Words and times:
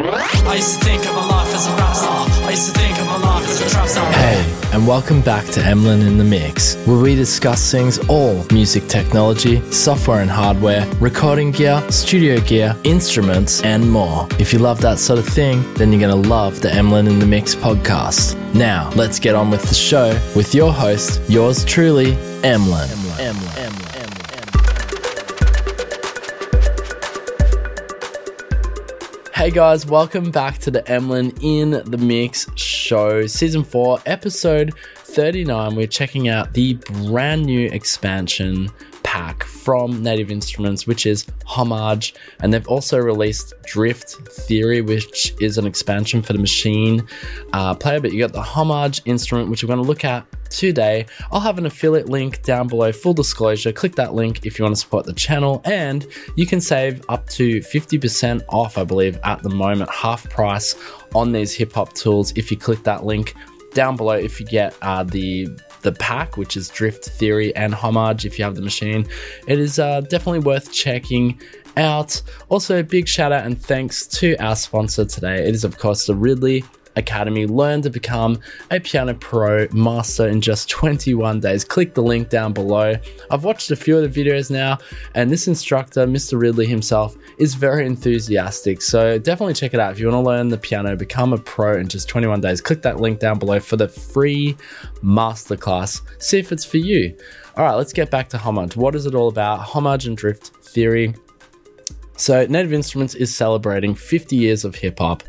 I 0.00 0.54
used 0.54 0.78
to 0.78 0.84
think 0.84 1.04
of 1.06 1.14
my 1.16 1.26
life 1.26 1.52
as 1.52 1.66
a 1.66 1.70
rap 1.72 1.96
star. 1.96 2.26
I 2.46 2.50
used 2.50 2.72
to 2.72 2.78
think 2.78 2.98
of 3.00 3.06
my 3.06 3.18
life 3.18 3.48
as 3.48 3.60
a 3.60 3.68
trap 3.68 3.88
star. 3.88 4.12
Hey, 4.12 4.68
and 4.72 4.86
welcome 4.86 5.20
back 5.20 5.44
to 5.46 5.60
Emlyn 5.60 6.02
in 6.02 6.18
the 6.18 6.24
Mix, 6.24 6.76
where 6.86 7.02
we 7.02 7.16
discuss 7.16 7.72
things 7.72 7.98
all 8.08 8.46
music 8.52 8.86
technology, 8.86 9.60
software 9.72 10.20
and 10.20 10.30
hardware, 10.30 10.88
recording 11.00 11.50
gear, 11.50 11.82
studio 11.90 12.38
gear, 12.40 12.76
instruments, 12.84 13.60
and 13.62 13.90
more. 13.90 14.28
If 14.38 14.52
you 14.52 14.60
love 14.60 14.80
that 14.82 15.00
sort 15.00 15.18
of 15.18 15.26
thing, 15.26 15.64
then 15.74 15.90
you're 15.90 16.00
going 16.00 16.22
to 16.22 16.28
love 16.28 16.60
the 16.60 16.72
Emlyn 16.72 17.08
in 17.08 17.18
the 17.18 17.26
Mix 17.26 17.56
podcast. 17.56 18.36
Now, 18.54 18.90
let's 18.94 19.18
get 19.18 19.34
on 19.34 19.50
with 19.50 19.62
the 19.62 19.74
show 19.74 20.10
with 20.36 20.54
your 20.54 20.72
host, 20.72 21.20
yours 21.28 21.64
truly, 21.64 22.12
Emlyn. 22.44 22.88
Emlyn. 23.18 23.48
Emlyn. 23.58 23.87
Hey 29.48 29.54
guys, 29.54 29.86
welcome 29.86 30.30
back 30.30 30.58
to 30.58 30.70
the 30.70 30.86
Emlyn 30.90 31.32
in 31.40 31.70
the 31.86 31.96
Mix 31.96 32.46
show, 32.54 33.26
season 33.26 33.64
4, 33.64 34.02
episode 34.04 34.74
39. 34.96 35.74
We're 35.74 35.86
checking 35.86 36.28
out 36.28 36.52
the 36.52 36.74
brand 36.74 37.46
new 37.46 37.70
expansion 37.70 38.68
from 39.44 40.02
Native 40.02 40.30
Instruments, 40.30 40.86
which 40.86 41.06
is 41.06 41.26
Homage, 41.44 42.14
and 42.40 42.52
they've 42.52 42.66
also 42.68 42.98
released 42.98 43.54
Drift 43.64 44.10
Theory, 44.28 44.80
which 44.80 45.34
is 45.40 45.58
an 45.58 45.66
expansion 45.66 46.22
for 46.22 46.32
the 46.32 46.38
Maschine 46.38 47.08
uh, 47.52 47.74
player. 47.74 48.00
But 48.00 48.12
you 48.12 48.20
got 48.20 48.32
the 48.32 48.42
Homage 48.42 49.02
instrument, 49.04 49.50
which 49.50 49.62
we're 49.62 49.68
going 49.68 49.82
to 49.82 49.88
look 49.88 50.04
at 50.04 50.26
today. 50.50 51.06
I'll 51.30 51.40
have 51.40 51.58
an 51.58 51.66
affiliate 51.66 52.08
link 52.08 52.42
down 52.42 52.68
below. 52.68 52.92
Full 52.92 53.14
disclosure, 53.14 53.72
click 53.72 53.96
that 53.96 54.14
link 54.14 54.46
if 54.46 54.58
you 54.58 54.64
want 54.64 54.76
to 54.76 54.80
support 54.80 55.06
the 55.06 55.12
channel, 55.12 55.62
and 55.64 56.06
you 56.36 56.46
can 56.46 56.60
save 56.60 57.04
up 57.08 57.28
to 57.30 57.60
50% 57.60 58.42
off, 58.48 58.78
I 58.78 58.84
believe, 58.84 59.18
at 59.24 59.42
the 59.42 59.50
moment, 59.50 59.90
half 59.90 60.28
price 60.30 60.74
on 61.14 61.32
these 61.32 61.54
hip 61.54 61.72
hop 61.72 61.92
tools 61.94 62.32
if 62.36 62.50
you 62.50 62.56
click 62.56 62.82
that 62.84 63.04
link 63.04 63.34
down 63.74 63.96
below 63.96 64.14
if 64.14 64.40
you 64.40 64.46
get 64.46 64.74
uh, 64.82 65.02
the 65.02 65.48
the 65.82 65.92
pack, 65.92 66.36
which 66.36 66.56
is 66.56 66.68
Drift 66.68 67.04
Theory 67.04 67.54
and 67.54 67.74
Homage 67.74 68.24
if 68.24 68.38
you 68.38 68.44
have 68.44 68.54
the 68.54 68.62
Maschine. 68.62 69.08
It 69.46 69.58
is 69.58 69.78
uh, 69.78 70.02
definitely 70.02 70.40
worth 70.40 70.72
checking 70.72 71.40
out. 71.76 72.20
Also, 72.48 72.80
a 72.80 72.82
big 72.82 73.06
shout 73.08 73.32
out 73.32 73.46
and 73.46 73.60
thanks 73.60 74.06
to 74.06 74.36
our 74.36 74.56
sponsor 74.56 75.04
today. 75.04 75.46
It 75.46 75.54
is, 75.54 75.64
of 75.64 75.78
course, 75.78 76.06
the 76.06 76.14
Ridley 76.14 76.64
Academy. 76.96 77.46
Learn 77.46 77.82
to 77.82 77.90
become 77.90 78.40
a 78.70 78.80
piano 78.80 79.14
pro 79.14 79.68
master 79.72 80.28
in 80.28 80.40
just 80.40 80.68
21 80.68 81.40
days. 81.40 81.64
Click 81.64 81.94
the 81.94 82.02
link 82.02 82.28
down 82.28 82.52
below. 82.52 82.94
I've 83.30 83.44
watched 83.44 83.70
a 83.70 83.76
few 83.76 83.98
of 83.98 84.12
the 84.12 84.24
videos 84.24 84.50
now, 84.50 84.78
and 85.14 85.30
this 85.30 85.48
instructor, 85.48 86.06
Mr. 86.06 86.40
Ridley 86.40 86.66
himself, 86.66 87.16
is 87.38 87.54
very 87.54 87.86
enthusiastic. 87.86 88.82
So 88.82 89.18
definitely 89.18 89.54
check 89.54 89.74
it 89.74 89.80
out. 89.80 89.92
If 89.92 90.00
you 90.00 90.08
want 90.08 90.24
to 90.24 90.28
learn 90.28 90.48
the 90.48 90.58
piano, 90.58 90.96
become 90.96 91.32
a 91.32 91.38
pro 91.38 91.78
in 91.78 91.88
just 91.88 92.08
21 92.08 92.40
days, 92.40 92.60
click 92.60 92.82
that 92.82 93.00
link 93.00 93.20
down 93.20 93.38
below 93.38 93.60
for 93.60 93.76
the 93.76 93.88
free 93.88 94.56
masterclass. 95.02 96.02
See 96.18 96.38
if 96.38 96.52
it's 96.52 96.64
for 96.64 96.78
you. 96.78 97.16
All 97.56 97.64
right, 97.64 97.74
let's 97.74 97.92
get 97.92 98.10
back 98.10 98.28
to 98.30 98.38
Homage. 98.38 98.76
What 98.76 98.94
is 98.94 99.06
it 99.06 99.14
all 99.14 99.28
about? 99.28 99.60
Homage 99.60 100.06
and 100.06 100.16
drift 100.16 100.48
theory. 100.62 101.14
So, 102.18 102.44
Native 102.46 102.72
Instruments 102.72 103.14
is 103.14 103.34
celebrating 103.34 103.94
50 103.94 104.34
years 104.34 104.64
of 104.64 104.74
hip 104.74 104.98
hop 104.98 105.22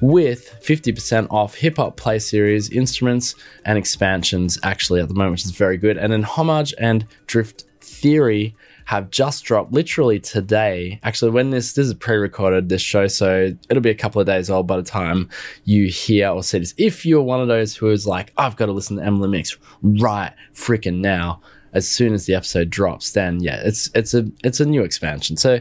with 0.00 0.56
50% 0.64 1.26
off 1.28 1.56
hip 1.56 1.76
hop 1.76 1.96
play 1.96 2.20
series, 2.20 2.70
instruments, 2.70 3.34
and 3.64 3.76
expansions 3.76 4.56
actually 4.62 5.00
at 5.00 5.08
the 5.08 5.14
moment, 5.14 5.32
which 5.32 5.44
is 5.44 5.50
very 5.50 5.76
good. 5.76 5.98
And 5.98 6.12
then 6.12 6.22
Homage 6.22 6.72
and 6.78 7.04
Drift 7.26 7.64
Theory 7.80 8.54
have 8.84 9.10
just 9.10 9.44
dropped 9.44 9.72
literally 9.72 10.20
today. 10.20 11.00
Actually, 11.02 11.32
when 11.32 11.50
this 11.50 11.72
this 11.72 11.88
is 11.88 11.94
pre-recorded 11.94 12.68
this 12.68 12.80
show, 12.80 13.08
so 13.08 13.52
it'll 13.68 13.82
be 13.82 13.90
a 13.90 13.94
couple 13.94 14.20
of 14.20 14.26
days 14.28 14.50
old 14.50 14.68
by 14.68 14.76
the 14.76 14.84
time 14.84 15.28
you 15.64 15.88
hear 15.88 16.28
or 16.28 16.44
see 16.44 16.60
this. 16.60 16.74
If 16.78 17.04
you're 17.04 17.22
one 17.22 17.40
of 17.40 17.48
those 17.48 17.74
who 17.74 17.88
is 17.90 18.06
like, 18.06 18.32
I've 18.36 18.54
got 18.54 18.66
to 18.66 18.72
listen 18.72 18.98
to 18.98 19.02
Emlyn 19.02 19.32
Mix 19.32 19.58
right 19.82 20.32
freaking 20.54 21.00
now, 21.00 21.40
as 21.72 21.88
soon 21.88 22.14
as 22.14 22.26
the 22.26 22.34
episode 22.34 22.70
drops, 22.70 23.12
then 23.12 23.40
yeah, 23.40 23.60
it's 23.64 23.90
it's 23.96 24.14
a 24.14 24.30
it's 24.44 24.60
a 24.60 24.66
new 24.66 24.82
expansion. 24.82 25.36
So 25.36 25.60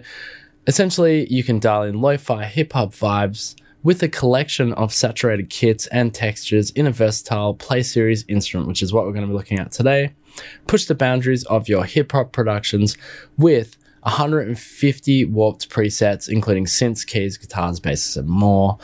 essentially, 0.68 1.28
you 1.32 1.44
can 1.44 1.60
dial 1.60 1.84
in 1.84 2.02
lo-fi 2.02 2.46
hip 2.46 2.74
hop 2.74 2.92
vibes 2.92 3.56
with 3.82 4.04
a 4.04 4.10
collection 4.10 4.74
of 4.74 4.94
saturated 4.94 5.50
kits 5.50 5.88
and 5.88 6.14
textures 6.14 6.70
in 6.72 6.86
a 6.86 6.92
versatile 6.92 7.54
play 7.54 7.82
series 7.82 8.26
instrument, 8.28 8.68
which 8.68 8.84
is 8.84 8.92
what 8.92 9.06
we're 9.06 9.14
going 9.14 9.26
to 9.26 9.28
be 9.28 9.34
looking 9.34 9.60
at 9.60 9.72
today. 9.72 10.14
Push 10.68 10.86
the 10.86 10.96
boundaries 10.96 11.44
of 11.46 11.70
your 11.70 11.86
hip 11.86 12.12
hop 12.12 12.32
productions 12.32 12.98
with 13.38 13.78
150 14.04 15.26
warped 15.26 15.70
presets, 15.70 16.30
including 16.30 16.66
synths, 16.66 17.06
keys, 17.06 17.38
guitars, 17.38 17.80
basses, 17.80 18.18
and 18.18 18.30
more. 18.30 18.78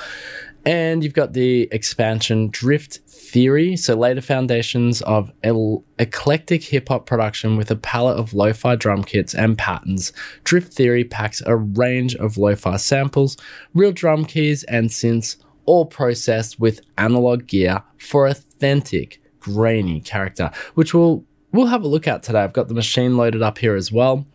And 0.65 1.03
you've 1.03 1.13
got 1.13 1.33
the 1.33 1.67
expansion 1.71 2.49
Drift 2.49 3.01
Theory, 3.07 3.75
so 3.75 3.95
later 3.95 4.21
foundations 4.21 5.01
of 5.03 5.31
el- 5.43 5.83
eclectic 5.99 6.63
hip 6.63 6.89
hop 6.89 7.05
production 7.05 7.55
with 7.55 7.69
a 7.69 7.75
palette 7.75 8.17
of 8.17 8.33
lo 8.33 8.51
fi 8.51 8.75
drum 8.75 9.03
kits 9.03 9.35
and 9.35 9.57
patterns. 9.57 10.11
Drift 10.43 10.73
Theory 10.73 11.03
packs 11.03 11.41
a 11.45 11.55
range 11.55 12.15
of 12.15 12.37
lo 12.37 12.55
fi 12.55 12.77
samples, 12.77 13.37
real 13.75 13.91
drum 13.91 14.25
keys, 14.25 14.63
and 14.63 14.89
synths, 14.89 15.37
all 15.65 15.85
processed 15.85 16.59
with 16.59 16.81
analog 16.97 17.45
gear 17.45 17.83
for 17.99 18.25
authentic, 18.25 19.21
grainy 19.39 20.01
character, 20.01 20.49
which 20.73 20.95
we'll, 20.95 21.23
we'll 21.51 21.67
have 21.67 21.83
a 21.83 21.87
look 21.87 22.07
at 22.07 22.23
today. 22.23 22.39
I've 22.39 22.53
got 22.53 22.69
the 22.69 22.73
Maschine 22.73 23.17
loaded 23.17 23.43
up 23.43 23.59
here 23.59 23.75
as 23.75 23.91
well 23.91 24.25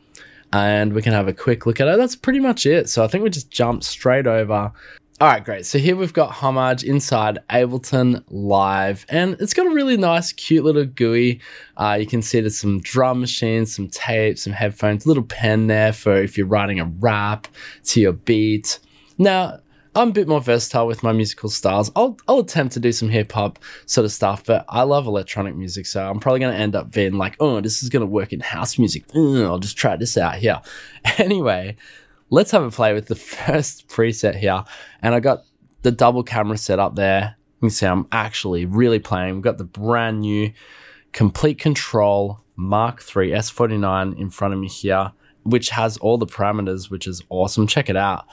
and 0.53 0.93
we 0.93 1.03
can 1.03 1.13
have 1.13 1.29
a 1.29 1.33
quick 1.33 1.67
look 1.67 1.81
at 1.81 1.89
it. 1.89 1.97
That's 1.97 2.17
pretty 2.17 2.41
much 2.41 2.67
it. 2.67 2.89
So 2.89 3.05
I 3.05 3.07
think 3.07 3.23
we 3.23 3.31
just 3.31 3.51
jump 3.51 3.85
straight 3.85 4.27
over 4.27 4.73
all 5.21 5.29
right, 5.29 5.45
great. 5.45 5.67
So 5.67 5.79
here 5.79 5.97
we've 5.97 6.15
got 6.15 6.31
Homage 6.31 6.83
inside 6.83 7.41
Ableton 7.51 8.25
Live, 8.31 9.05
and 9.11 9.37
it's 9.39 9.53
got 9.53 9.67
a 9.67 9.71
really 9.71 9.99
nice, 9.99 10.33
cute 10.33 10.65
little 10.65 10.87
GUI. 10.87 11.41
Uh, 11.77 11.99
you 12.01 12.07
can 12.07 12.23
see 12.23 12.41
there's 12.41 12.57
some 12.57 12.81
drum 12.81 13.21
machines, 13.21 13.77
some 13.77 13.89
tape, 13.89 14.39
some 14.39 14.55
headphones, 14.55 15.05
little 15.05 15.23
pen 15.23 15.67
there 15.67 15.93
for 15.93 16.17
if 16.17 16.39
you're 16.39 16.47
writing 16.47 16.81
a 16.81 16.87
rap 16.87 17.49
to 17.85 18.01
your 18.01 18.15
beat. 18.15 18.79
Now, 19.19 19.61
I'm 19.95 20.09
a 20.09 20.13
bit 20.13 20.27
more 20.27 20.41
versatile 20.41 20.87
with 20.87 21.03
my 21.03 21.13
musical 21.13 21.51
styles. 21.51 21.91
I'll, 21.97 22.17
I'll 22.27 22.39
attempt 22.39 22.73
to 22.75 22.81
do 22.81 22.91
some 22.91 23.11
hip 23.11 23.33
hop 23.33 23.59
sort 23.85 24.07
of 24.07 24.13
stuff, 24.13 24.47
but 24.47 24.65
I 24.71 24.85
love 24.85 25.07
electronic 25.07 25.55
music, 25.55 25.85
so 25.85 26.09
I'm 26.09 26.21
probably 26.21 26.41
going 26.41 26.55
to 26.55 26.61
end 26.61 26.75
up 26.75 26.93
being 26.93 27.15
like, 27.15 27.37
oh, 27.41 27.61
this 27.61 27.83
is 27.83 27.91
going 27.91 28.01
to 28.01 28.07
work 28.07 28.33
in 28.33 28.41
house 28.41 28.79
music. 28.79 29.05
I'll 29.15 29.59
just 29.59 29.77
try 29.77 29.97
this 29.97 30.17
out 30.17 30.37
here. 30.37 30.63
Anyway, 31.19 31.77
let's 32.31 32.53
have 32.53 32.63
a 32.63 32.71
play 32.71 32.95
with 32.95 33.07
the 33.07 33.15
first 33.17 33.89
preset 33.89 34.37
here. 34.37 34.65
And 35.03 35.15
I 35.15 35.21
got 35.21 35.45
the 35.83 35.93
double 35.93 36.23
camera 36.23 36.57
set 36.57 36.79
up 36.79 36.97
there. 36.97 37.37
You 37.57 37.69
can 37.69 37.71
see 37.71 37.87
I'm 37.87 38.07
actually 38.13 38.65
really 38.65 38.99
playing. 38.99 39.35
We've 39.35 39.45
got 39.45 39.59
the 39.59 39.65
brand 39.65 40.21
new 40.21 40.53
Komplete 41.13 41.59
Kontrol 41.59 42.39
Mark 42.57 43.01
III 43.01 43.31
S49 43.33 44.19
in 44.19 44.31
front 44.31 44.55
of 44.55 44.61
me 44.61 44.69
here, 44.69 45.13
which 45.43 45.71
has 45.71 45.97
all 45.99 46.19
the 46.19 46.27
parameters, 46.27 46.91
which 46.91 47.07
is 47.07 47.23
awesome. 47.29 47.67
Check 47.67 47.91
it 47.91 47.97
out. 47.97 48.27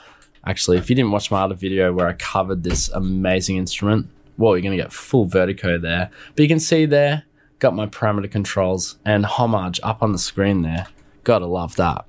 Actually, 0.46 0.78
if 0.78 0.90
you 0.90 0.96
didn't 0.96 1.12
watch 1.12 1.32
my 1.32 1.42
other 1.42 1.56
video 1.56 1.92
where 1.92 2.08
I 2.08 2.14
covered 2.14 2.64
this 2.64 2.90
amazing 2.90 3.58
instrument, 3.58 4.08
well, 4.38 4.54
you're 4.56 4.62
going 4.62 4.78
to 4.78 4.82
get 4.82 4.94
full 4.94 5.26
vertigo 5.26 5.78
there. 5.78 6.10
But 6.36 6.44
you 6.44 6.48
can 6.48 6.60
see 6.60 6.86
there, 6.86 7.24
got 7.60 7.76
my 7.76 7.88
parameter 7.88 8.32
controls 8.32 8.98
and 9.04 9.26
homage 9.26 9.80
up 9.84 10.04
on 10.04 10.12
the 10.12 10.20
screen 10.20 10.62
there. 10.62 10.88
Gotta 11.24 11.48
love 11.48 11.76
that. 11.76 12.06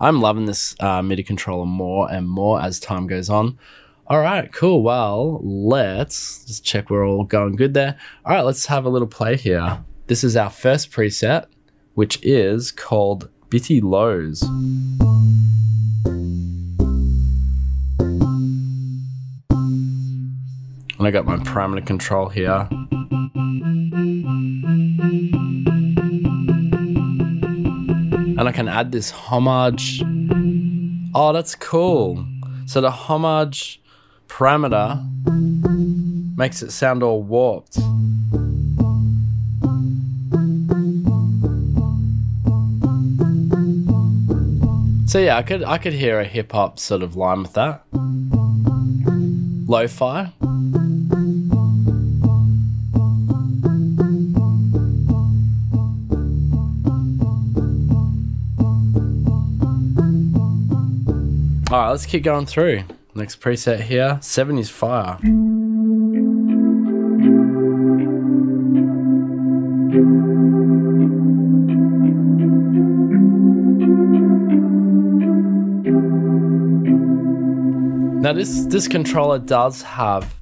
I'm 0.00 0.20
loving 0.20 0.46
this 0.46 0.74
uh, 0.80 1.02
MIDI 1.02 1.22
controller 1.22 1.66
more 1.66 2.10
and 2.10 2.28
more 2.28 2.60
as 2.60 2.80
time 2.80 3.06
goes 3.06 3.30
on. 3.30 3.58
All 4.06 4.20
right, 4.20 4.52
cool. 4.52 4.82
Well, 4.82 5.40
let's 5.42 6.44
just 6.44 6.64
check 6.64 6.90
we're 6.90 7.08
all 7.08 7.24
going 7.24 7.56
good 7.56 7.72
there. 7.72 7.96
All 8.24 8.34
right, 8.34 8.42
let's 8.42 8.66
have 8.66 8.84
a 8.84 8.90
little 8.90 9.08
play 9.08 9.36
here. 9.36 9.82
This 10.08 10.22
is 10.22 10.36
our 10.36 10.50
first 10.50 10.90
preset, 10.90 11.46
which 11.94 12.18
is 12.22 12.70
called 12.70 13.30
Bitty 13.48 13.80
Lows. 13.80 14.42
And 20.98 21.08
I 21.08 21.10
got 21.10 21.24
my 21.24 21.36
parameter 21.36 21.86
control 21.86 22.28
here. 22.28 22.68
And 28.44 28.50
I 28.50 28.52
can 28.52 28.68
add 28.68 28.92
this 28.92 29.10
homage. 29.10 30.02
Oh, 31.14 31.32
that's 31.32 31.54
cool. 31.54 32.26
So 32.66 32.82
the 32.82 32.90
homage 32.90 33.80
parameter 34.28 35.02
makes 36.36 36.60
it 36.62 36.70
sound 36.70 37.02
all 37.02 37.22
warped. 37.22 37.76
So 45.08 45.18
yeah, 45.18 45.38
I 45.38 45.42
could 45.42 45.64
I 45.64 45.78
could 45.78 45.94
hear 45.94 46.20
a 46.20 46.24
hip 46.24 46.52
hop 46.52 46.78
sort 46.78 47.02
of 47.02 47.16
line 47.16 47.40
with 47.40 47.54
that. 47.54 47.82
Lo-fi. 49.66 50.32
All 61.74 61.80
right, 61.80 61.90
let's 61.90 62.06
keep 62.06 62.22
going 62.22 62.46
through. 62.46 62.84
Next 63.16 63.40
preset 63.40 63.80
here 63.80 64.20
70s 64.20 64.70
Fire. 64.70 65.18
Now 78.20 78.32
this 78.34 78.66
this 78.66 78.86
controller 78.86 79.40
does 79.40 79.82
have 79.82 80.32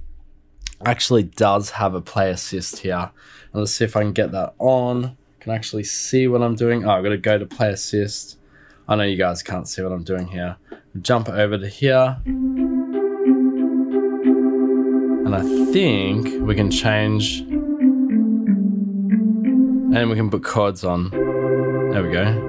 actually 0.85 1.23
does 1.23 1.71
have 1.71 1.95
a 1.95 2.03
play 2.03 2.31
assist 2.31 2.81
here. 2.81 3.11
Let's 3.55 3.73
see 3.73 3.87
if 3.87 3.97
I 3.97 4.03
can 4.03 4.13
get 4.13 4.33
that 4.33 4.53
on. 4.59 5.17
Can 5.41 5.53
actually 5.53 5.85
see 5.85 6.29
what 6.29 6.43
I'm 6.43 6.57
doing. 6.57 6.85
Oh, 6.85 6.91
I've 6.91 7.03
got 7.03 7.09
to 7.09 7.17
go 7.17 7.39
to 7.39 7.47
play 7.47 7.71
assist. 7.71 8.37
I 8.89 8.97
know 8.97 9.05
you 9.05 9.17
guys 9.17 9.43
can't 9.43 9.69
see 9.69 9.83
what 9.83 9.93
I'm 9.93 10.03
doing 10.03 10.27
here. 10.27 10.57
Jump 11.01 11.29
over 11.29 11.57
to 11.57 11.69
here. 11.69 12.17
And 15.25 15.35
I 15.35 15.43
think 15.73 16.47
we 16.47 16.55
can 16.55 16.71
change 16.71 17.43
and 19.95 20.11
we 20.11 20.17
can 20.17 20.31
put 20.31 20.43
chords 20.43 20.85
on. 20.85 21.11
There 21.11 22.03
we 22.03 22.11
go. 22.11 22.49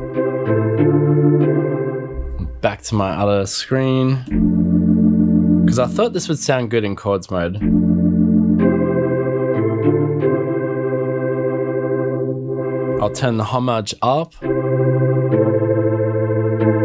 Back 2.61 2.81
to 2.83 2.95
my 2.95 3.11
other 3.11 3.45
screen. 3.45 5.61
Because 5.63 5.79
I 5.79 5.87
thought 5.87 6.13
this 6.13 6.29
would 6.29 6.39
sound 6.39 6.71
good 6.71 6.83
in 6.83 6.95
chords 6.95 7.29
mode. 7.29 7.57
I'll 13.01 13.11
turn 13.11 13.37
the 13.37 13.43
homage 13.43 13.93
up. 14.01 14.33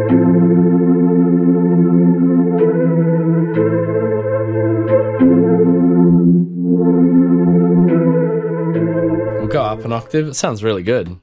We'll 0.09 0.17
go 9.47 9.61
up 9.61 9.85
an 9.85 9.93
octave. 9.93 10.29
It 10.29 10.33
sounds 10.33 10.63
really 10.63 10.81
good. 10.81 11.07
And 11.07 11.19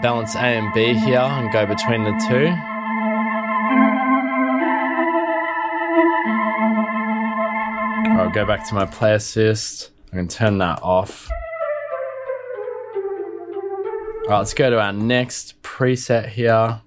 balance 0.00 0.34
A 0.34 0.38
and 0.38 0.72
B 0.72 0.94
here 0.94 1.18
and 1.18 1.52
go 1.52 1.66
between 1.66 2.04
the 2.04 2.12
two. 2.26 2.54
I'll 8.18 8.30
go 8.30 8.46
back 8.46 8.66
to 8.68 8.74
my 8.74 8.86
play 8.86 9.12
assist. 9.12 9.90
I 10.10 10.16
can 10.16 10.28
turn 10.28 10.56
that 10.58 10.82
off. 10.82 11.28
Alright, 14.26 14.40
let's 14.40 14.54
go 14.54 14.70
to 14.70 14.80
our 14.80 14.92
next 14.92 15.62
preset 15.62 16.30
here. 16.30 16.80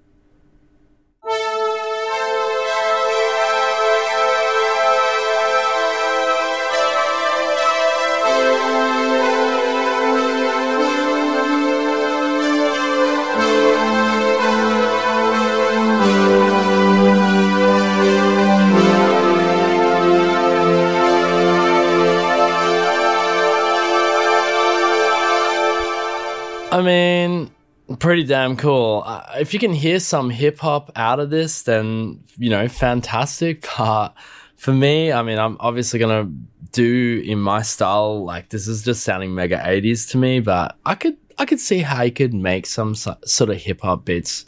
Pretty 27.98 28.24
damn 28.24 28.56
cool. 28.56 29.04
Uh, 29.06 29.24
if 29.40 29.54
you 29.54 29.60
can 29.60 29.74
hear 29.74 30.00
some 30.00 30.30
hip 30.30 30.60
hop 30.60 30.92
out 30.96 31.20
of 31.20 31.30
this, 31.30 31.64
then, 31.64 32.24
you 32.38 32.50
know, 32.50 32.68
fantastic. 32.68 33.68
But 33.78 34.14
for 34.58 34.74
me, 34.74 35.12
I 35.12 35.24
mean, 35.24 35.40
I'm 35.40 35.56
obviously 35.60 36.00
to 36.26 36.32
do 36.74 37.24
in 37.26 37.40
my 37.40 37.62
style, 37.62 38.26
like, 38.26 38.50
this 38.50 38.68
is 38.68 38.84
just 38.84 39.04
sounding 39.04 39.34
mega 39.34 39.58
80s 39.58 40.10
to 40.12 40.18
me, 40.18 40.40
but 40.42 40.78
I 40.86 40.96
could. 40.96 41.18
I 41.38 41.46
could 41.46 41.62
see 41.62 41.80
how 41.80 42.04
you 42.04 42.12
could 42.12 42.34
make 42.34 42.66
some 42.66 42.96
so- 42.96 43.16
sort 43.24 43.50
of 43.50 43.56
hip 43.56 43.80
hop 43.80 44.04
beats 44.04 44.46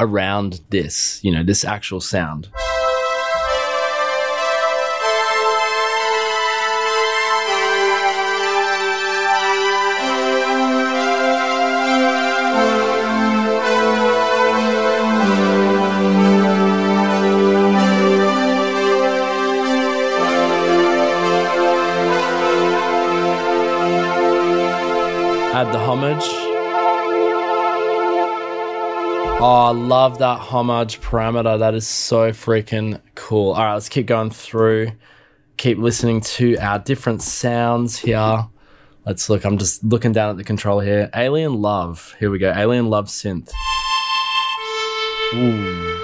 around 0.00 0.62
this, 0.70 1.22
you 1.22 1.30
know, 1.30 1.42
this 1.42 1.66
actual 1.66 2.00
sound. 2.00 2.48
Oh, 29.42 29.68
I 29.68 29.70
love 29.70 30.18
that 30.18 30.38
homage 30.38 31.00
parameter. 31.00 31.58
That 31.58 31.72
is 31.74 31.88
so 31.88 32.30
freaking 32.30 33.00
cool. 33.14 33.52
All 33.52 33.64
right, 33.64 33.72
let's 33.72 33.88
keep 33.88 34.04
going 34.04 34.28
through. 34.28 34.92
Keep 35.56 35.78
listening 35.78 36.20
to 36.20 36.58
our 36.58 36.78
different 36.78 37.22
sounds 37.22 37.98
here. 37.98 38.46
Let's 39.06 39.30
look. 39.30 39.46
I'm 39.46 39.56
just 39.56 39.82
looking 39.82 40.12
down 40.12 40.28
at 40.28 40.36
the 40.36 40.44
controller 40.44 40.84
here. 40.84 41.08
Alien 41.16 41.54
Love. 41.62 42.14
Here 42.18 42.30
we 42.30 42.38
go. 42.38 42.52
Alien 42.54 42.90
Love 42.90 43.06
synth. 43.06 43.50
Ooh. 45.32 46.00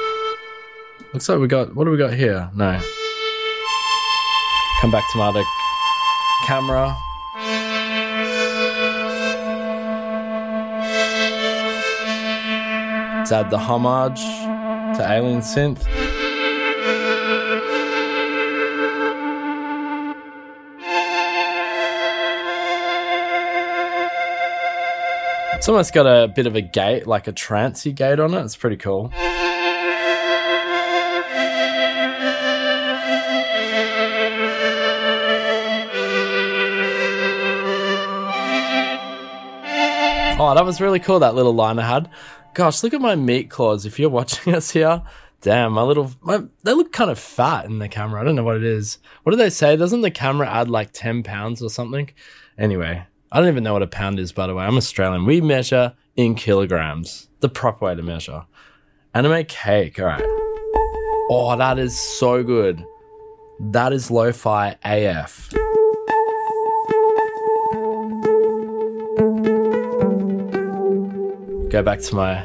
Looks 1.12 1.28
like 1.28 1.38
we 1.38 1.46
got. 1.46 1.74
What 1.76 1.84
do 1.84 1.90
we 1.90 1.98
got 1.98 2.14
here? 2.14 2.50
No. 2.54 2.80
Come 4.80 4.90
back 4.90 5.04
to 5.12 5.18
my 5.18 5.44
camera. 6.46 6.96
Let's 13.26 13.32
add 13.32 13.50
the 13.50 13.58
homage 13.58 14.20
to 14.20 15.04
Alien 15.04 15.40
Synth. 15.40 15.84
It's 25.56 25.68
almost 25.68 25.92
got 25.92 26.06
a 26.06 26.28
bit 26.28 26.46
of 26.46 26.54
a 26.54 26.60
gate, 26.60 27.08
like 27.08 27.26
a 27.26 27.32
trancey 27.32 27.92
gate 27.92 28.20
on 28.20 28.32
it. 28.32 28.44
It's 28.44 28.54
pretty 28.54 28.76
cool. 28.76 29.10
Oh, 40.38 40.52
that 40.54 40.64
was 40.64 40.80
really 40.80 41.00
cool, 41.00 41.18
that 41.18 41.34
little 41.34 41.54
line 41.54 41.80
I 41.80 41.86
had. 41.88 42.08
Gosh, 42.56 42.82
look 42.82 42.94
at 42.94 43.02
my 43.02 43.16
meat 43.16 43.50
claws. 43.50 43.84
If 43.84 43.98
you're 43.98 44.08
watching 44.08 44.54
us 44.54 44.70
here, 44.70 45.02
damn, 45.42 45.72
my 45.72 45.82
little, 45.82 46.10
my, 46.22 46.42
they 46.62 46.72
look 46.72 46.90
kind 46.90 47.10
of 47.10 47.18
fat 47.18 47.66
in 47.66 47.80
the 47.80 47.86
camera. 47.86 48.18
I 48.18 48.24
don't 48.24 48.34
know 48.34 48.44
what 48.44 48.56
it 48.56 48.64
is. 48.64 48.96
What 49.24 49.32
do 49.32 49.36
they 49.36 49.50
say? 49.50 49.76
Doesn't 49.76 50.00
the 50.00 50.10
camera 50.10 50.48
add 50.48 50.70
like 50.70 50.92
10 50.94 51.22
pounds 51.22 51.60
or 51.60 51.68
something? 51.68 52.08
Anyway, 52.56 53.06
I 53.30 53.38
don't 53.38 53.48
even 53.50 53.62
know 53.62 53.74
what 53.74 53.82
a 53.82 53.86
pound 53.86 54.18
is, 54.18 54.32
by 54.32 54.46
the 54.46 54.54
way. 54.54 54.64
I'm 54.64 54.78
Australian. 54.78 55.26
We 55.26 55.42
measure 55.42 55.92
in 56.16 56.34
kilograms, 56.34 57.28
the 57.40 57.50
proper 57.50 57.84
way 57.84 57.94
to 57.94 58.02
measure. 58.02 58.46
Anime 59.12 59.44
cake, 59.44 60.00
all 60.00 60.06
right. 60.06 60.24
Oh, 61.28 61.54
that 61.58 61.78
is 61.78 62.00
so 62.18 62.42
good. 62.42 62.82
That 63.60 63.92
is 63.92 64.10
lo 64.10 64.32
fi 64.32 64.78
AF. 64.82 65.52
Go 71.76 71.82
back 71.82 72.00
to 72.00 72.14
my 72.14 72.42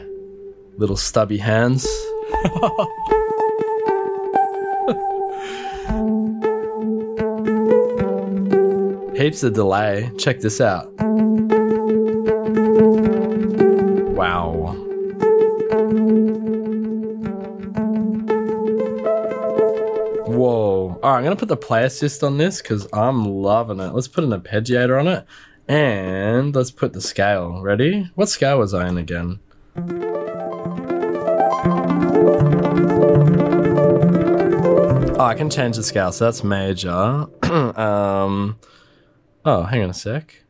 little 0.76 0.98
stubby 0.98 1.38
hands. 1.38 1.84
Heaps 9.18 9.44
of 9.44 9.54
delay. 9.54 10.12
Check 10.18 10.42
this 10.42 10.60
out. 10.60 10.92
Wow. 14.12 14.76
Whoa. 20.28 21.00
All 21.02 21.10
right, 21.10 21.18
I'm 21.18 21.24
going 21.24 21.34
to 21.34 21.40
put 21.40 21.48
the 21.48 21.56
play 21.56 21.86
assist 21.86 22.22
on 22.22 22.38
this 22.38 22.62
because 22.62 22.86
I'm 22.92 23.24
loving 23.24 23.80
it. 23.80 23.94
Let's 23.94 24.10
put 24.10 24.26
an 24.26 24.32
arpeggiator 24.32 25.00
on 25.00 25.08
it 25.08 25.26
and 25.72 26.54
let's 26.54 26.70
put 26.70 26.92
the 26.92 27.00
scale. 27.00 27.62
Ready? 27.62 28.12
What 28.16 28.28
scale 28.28 28.60
was 28.60 28.74
I 28.74 28.90
in 28.90 28.98
again? 28.98 29.40
Oh, 35.18 35.24
I 35.24 35.34
can 35.34 35.50
change 35.50 35.78
the 35.78 35.84
scale, 35.84 36.12
so 36.12 36.26
that's 36.26 36.44
major. 36.44 36.92
um, 37.44 38.60
oh, 39.46 39.64
hang 39.64 39.84
on 39.84 39.90
a 39.90 39.94
sec. 39.94 40.44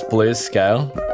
That's 0.00 0.08
blues 0.08 0.38
scale. 0.38 1.09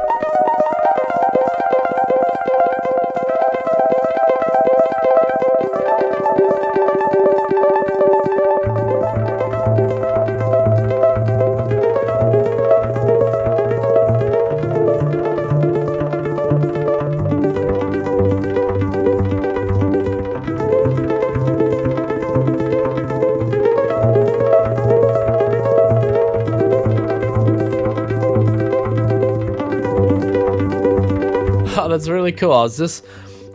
Oh, 31.79 31.87
that's 31.87 32.07
really 32.07 32.31
cool. 32.31 32.53
I 32.53 32.63
was 32.63 32.75
just 32.75 33.05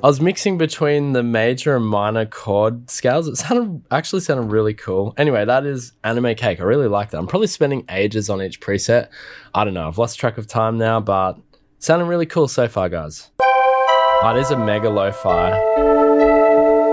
I 0.00 0.06
was 0.06 0.20
mixing 0.20 0.56
between 0.56 1.12
the 1.12 1.24
major 1.24 1.74
and 1.74 1.84
minor 1.84 2.24
chord 2.24 2.88
scales. 2.88 3.26
It 3.26 3.34
sounded 3.36 3.82
actually 3.90 4.20
sounded 4.20 4.52
really 4.52 4.74
cool. 4.74 5.12
Anyway, 5.16 5.44
that 5.44 5.66
is 5.66 5.90
Anime 6.04 6.36
Cake. 6.36 6.60
I 6.60 6.62
really 6.62 6.86
like 6.86 7.10
that. 7.10 7.18
I'm 7.18 7.26
probably 7.26 7.48
spending 7.48 7.84
ages 7.90 8.30
on 8.30 8.40
each 8.40 8.60
preset. 8.60 9.08
I 9.54 9.64
don't 9.64 9.74
know. 9.74 9.88
I've 9.88 9.98
lost 9.98 10.20
track 10.20 10.38
of 10.38 10.46
time 10.46 10.78
now, 10.78 11.00
but 11.00 11.32
sounding 11.80 12.06
really 12.06 12.26
cool 12.26 12.46
so 12.46 12.68
far, 12.68 12.88
guys. 12.88 13.28
Oh, 13.42 14.32
it 14.36 14.38
is 14.38 14.52
a 14.52 14.56
mega 14.56 14.88
lo-fi. 14.88 15.50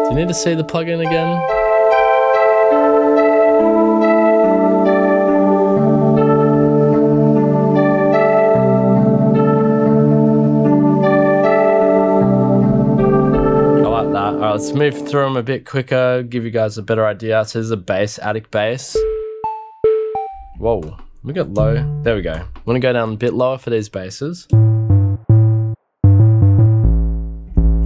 Do 0.06 0.10
you 0.10 0.16
need 0.16 0.30
to 0.30 0.34
see 0.34 0.56
the 0.56 0.64
plugin 0.64 1.06
again? 1.06 1.59
Let's 14.60 14.74
move 14.74 15.08
through 15.08 15.24
them 15.24 15.38
a 15.38 15.42
bit 15.42 15.66
quicker, 15.66 16.22
give 16.22 16.44
you 16.44 16.52
guys 16.52 16.78
a 16.78 16.84
better 16.84 17.06
idea. 17.06 17.46
So 17.46 17.60
there's 17.60 17.72
a 17.72 17.78
bass, 17.78 18.20
attic 18.20 18.52
bass. 18.52 18.94
Whoa, 20.58 20.98
we 21.24 21.32
got 21.32 21.50
low. 21.54 22.02
There 22.04 22.14
we 22.14 22.22
go. 22.22 22.46
Want 22.66 22.76
to 22.76 22.82
go 22.82 22.92
down 22.92 23.14
a 23.14 23.16
bit 23.16 23.34
lower 23.34 23.58
for 23.58 23.70
these 23.70 23.88
basses. 23.88 24.50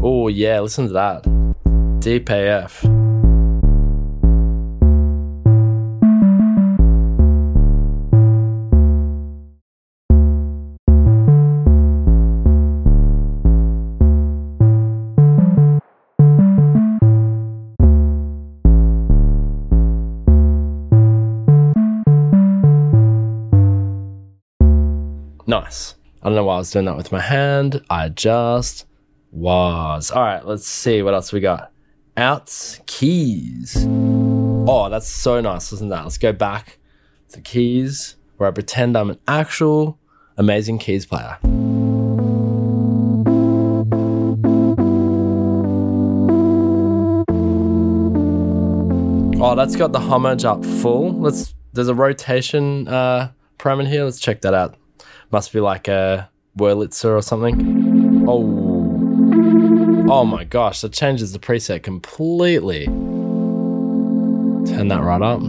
Oh 0.01 0.29
yeah, 0.29 0.61
listen 0.61 0.87
to 0.87 0.93
that. 0.93 1.99
Deep 1.99 2.27
AF. 2.31 2.83
Nice. 25.63 25.95
I 26.21 26.25
don't 26.25 26.35
know 26.35 26.43
why 26.43 26.55
I 26.55 26.57
was 26.57 26.71
doing 26.71 26.83
that 26.85 26.97
with 26.97 27.13
my 27.13 27.21
hand. 27.21 27.81
I 27.89 28.09
just 28.09 28.85
was. 29.31 30.11
All 30.11 30.21
right, 30.21 30.45
let's 30.45 30.67
see 30.67 31.01
what 31.01 31.13
else 31.13 31.31
we 31.31 31.39
got. 31.39 31.71
Outs 32.17 32.81
keys. 32.85 33.85
Oh, 33.87 34.89
that's 34.89 35.07
so 35.07 35.39
nice, 35.39 35.71
isn't 35.71 35.87
that? 35.89 36.03
Let's 36.03 36.17
go 36.17 36.33
back 36.33 36.79
to 37.29 37.39
keys 37.39 38.17
where 38.35 38.49
I 38.49 38.51
pretend 38.51 38.97
I'm 38.97 39.09
an 39.11 39.19
actual 39.25 39.97
amazing 40.35 40.79
keys 40.79 41.05
player. 41.05 41.37
Oh, 49.41 49.55
that's 49.55 49.77
got 49.77 49.93
the 49.93 49.99
homage 49.99 50.43
up 50.43 50.65
full. 50.65 51.13
Let's. 51.13 51.55
There's 51.71 51.87
a 51.87 51.95
rotation 51.95 52.87
uh, 52.89 53.31
parameter 53.57 53.87
here. 53.87 54.03
Let's 54.03 54.19
check 54.19 54.41
that 54.41 54.53
out. 54.53 54.75
Must 55.31 55.51
be 55.51 55.59
like 55.59 55.87
a 55.87 56.29
Wurlitzer 56.57 57.17
or 57.17 57.21
something. 57.21 58.25
Oh, 58.27 58.43
oh 60.11 60.25
my 60.25 60.43
gosh! 60.43 60.81
That 60.81 60.93
changes 60.93 61.33
the 61.33 61.39
preset 61.39 61.83
completely. 61.83 62.85
Turn 64.65 64.87
that 64.87 65.01
right 65.03 65.21
up. 65.21 65.41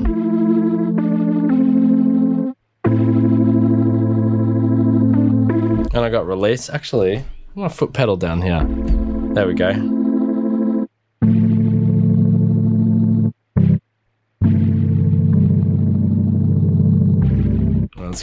And 5.93 6.05
I 6.05 6.09
got 6.11 6.27
release. 6.27 6.69
Actually, 6.69 7.19
I 7.19 7.25
want 7.55 7.73
a 7.73 7.75
foot 7.75 7.93
pedal 7.93 8.17
down 8.17 8.43
here. 8.43 8.67
There 9.35 9.47
we 9.47 9.55
go. 9.55 10.04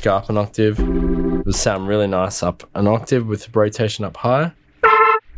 Go 0.01 0.15
up 0.15 0.29
an 0.29 0.38
octave. 0.38 0.79
It 0.79 1.46
would 1.46 1.55
sound 1.55 1.88
really 1.88 2.08
nice 2.08 2.41
up 2.41 2.67
an 2.74 2.88
octave 2.88 3.27
with 3.27 3.55
rotation 3.55 4.03
up 4.03 4.17
higher. 4.17 4.53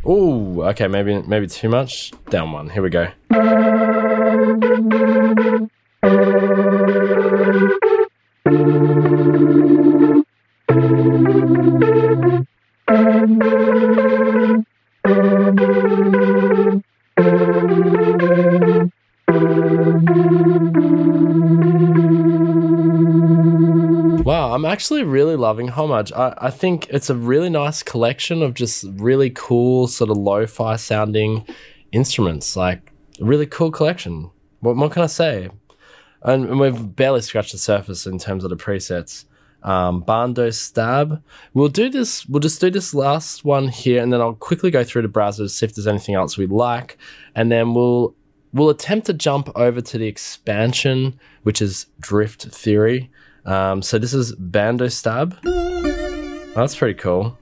Ooh, 0.05 0.63
okay, 0.63 0.87
maybe 0.87 1.21
maybe 1.21 1.47
too 1.47 1.67
much. 1.67 2.13
Down 2.29 2.51
one. 2.53 2.69
Here 2.69 2.81
we 2.81 2.89
go. 2.89 3.07
Actually 24.83 25.03
really 25.03 25.37
loving 25.37 25.69
Homage. 25.69 26.11
I, 26.11 26.33
I 26.39 26.49
think 26.49 26.89
it's 26.89 27.09
a 27.09 27.15
really 27.15 27.49
nice 27.49 27.81
collection 27.81 28.43
of 28.43 28.53
just 28.53 28.83
really 28.95 29.29
cool, 29.29 29.87
sort 29.87 30.09
of 30.09 30.17
lo 30.17 30.45
fi 30.45 30.75
sounding 30.75 31.45
instruments. 31.93 32.57
Like, 32.57 32.91
really 33.17 33.45
cool 33.45 33.71
collection. 33.71 34.29
What 34.59 34.75
more 34.75 34.89
can 34.89 35.03
I 35.03 35.05
say? 35.05 35.49
And, 36.23 36.49
and 36.49 36.59
we've 36.59 36.97
barely 36.97 37.21
scratched 37.21 37.53
the 37.53 37.59
surface 37.59 38.05
in 38.05 38.19
terms 38.19 38.43
of 38.43 38.49
the 38.49 38.57
presets. 38.57 39.23
Um, 39.61 40.01
Bando 40.01 40.49
Stab. 40.49 41.23
We'll 41.53 41.69
do 41.69 41.89
this, 41.89 42.25
we'll 42.25 42.41
just 42.41 42.59
do 42.59 42.69
this 42.69 42.93
last 42.93 43.45
one 43.45 43.69
here, 43.69 44.03
and 44.03 44.11
then 44.11 44.19
I'll 44.19 44.33
quickly 44.33 44.69
go 44.69 44.83
through 44.83 45.03
the 45.03 45.07
browser 45.07 45.43
to 45.43 45.49
see 45.49 45.65
if 45.65 45.75
there's 45.75 45.87
anything 45.87 46.15
else 46.15 46.37
we 46.37 46.45
like. 46.45 46.97
And 47.35 47.49
then 47.49 47.73
we'll 47.73 48.15
we'll 48.51 48.69
attempt 48.69 49.05
to 49.05 49.13
jump 49.13 49.49
over 49.55 49.79
to 49.79 49.97
the 49.97 50.07
expansion, 50.07 51.17
which 51.43 51.61
is 51.61 51.85
Drift 52.01 52.43
Theory. 52.47 53.09
Um, 53.45 53.81
so 53.81 53.99
this 53.99 54.13
is 54.13 54.33
Bando 54.35 54.87
Stab. 54.87 55.37
That's 55.43 56.75
pretty 56.75 56.93
cool. 56.99 57.37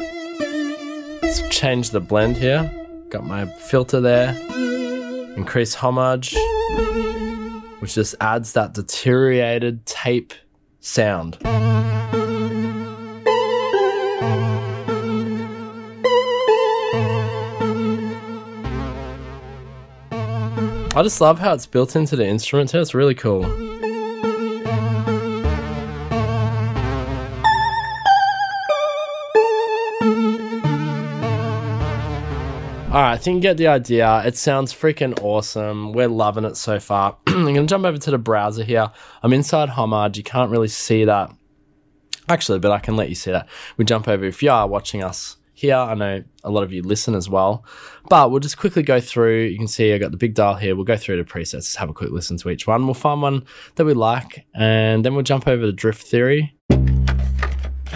Let's 1.21 1.47
change 1.49 1.91
the 1.91 1.99
blend 1.99 2.37
here. 2.37 2.71
Got 3.09 3.25
my 3.25 3.45
filter 3.45 4.01
there. 4.01 4.35
Increase 5.35 5.75
homage, 5.75 6.35
which 7.79 7.93
just 7.93 8.15
adds 8.19 8.53
that 8.53 8.73
deteriorated 8.73 9.85
tape 9.85 10.33
sound. 10.79 11.37
I 20.93 21.03
just 21.03 21.21
love 21.21 21.39
how 21.39 21.53
it's 21.53 21.65
built 21.65 21.95
into 21.95 22.17
the 22.17 22.27
instrument 22.27 22.71
too. 22.71 22.81
It's 22.81 22.93
really 22.93 23.15
cool. 23.15 23.70
All 33.01 33.07
right, 33.07 33.13
I 33.13 33.17
think 33.17 33.37
you 33.37 33.41
get 33.41 33.57
the 33.57 33.65
idea. 33.65 34.21
It 34.27 34.37
sounds 34.37 34.71
freaking 34.71 35.17
awesome. 35.23 35.91
We're 35.91 36.07
loving 36.07 36.45
it 36.45 36.55
so 36.55 36.79
far. 36.79 37.17
I'm 37.27 37.45
going 37.45 37.55
to 37.55 37.65
jump 37.65 37.83
over 37.83 37.97
to 37.97 38.11
the 38.11 38.19
browser 38.19 38.63
here. 38.63 38.91
I'm 39.23 39.33
inside 39.33 39.69
Homage. 39.69 40.19
You 40.19 40.23
can't 40.23 40.51
really 40.51 40.67
see 40.67 41.05
that. 41.05 41.33
Actually, 42.29 42.59
but 42.59 42.71
I 42.71 42.77
can 42.77 42.95
let 42.95 43.09
you 43.09 43.15
see 43.15 43.31
that. 43.31 43.49
We 43.77 43.85
jump 43.85 44.07
over 44.07 44.23
if 44.25 44.43
you 44.43 44.51
are 44.51 44.67
watching 44.67 45.01
us 45.03 45.37
here. 45.53 45.77
I 45.77 45.95
know 45.95 46.23
a 46.43 46.51
lot 46.51 46.61
of 46.61 46.71
you 46.71 46.83
listen 46.83 47.15
as 47.15 47.27
well. 47.27 47.65
But 48.07 48.29
we'll 48.29 48.39
just 48.39 48.59
quickly 48.59 48.83
go 48.83 48.99
through. 48.99 49.45
You 49.45 49.57
can 49.57 49.67
see 49.67 49.93
I 49.93 49.97
got 49.97 50.11
the 50.11 50.17
big 50.17 50.35
dial 50.35 50.53
here. 50.53 50.75
We'll 50.75 50.85
go 50.85 50.95
through 50.95 51.17
the 51.17 51.27
presets, 51.27 51.75
have 51.77 51.89
a 51.89 51.93
quick 51.93 52.11
listen 52.11 52.37
to 52.37 52.51
each 52.51 52.67
one. 52.67 52.85
We'll 52.85 52.93
find 52.93 53.19
one 53.19 53.45
that 53.77 53.85
we 53.85 53.95
like, 53.95 54.45
and 54.53 55.03
then 55.03 55.15
we'll 55.15 55.23
jump 55.23 55.47
over 55.47 55.63
to 55.63 55.71
Drift 55.71 56.03
Theory. 56.03 56.55